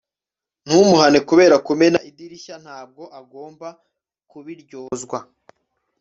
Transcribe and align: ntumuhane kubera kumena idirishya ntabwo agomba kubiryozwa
ntumuhane 0.65 1.19
kubera 1.29 1.55
kumena 1.67 1.99
idirishya 2.09 2.55
ntabwo 2.63 3.03
agomba 3.19 3.67
kubiryozwa 4.31 5.19